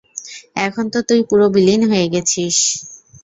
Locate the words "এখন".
0.57-0.85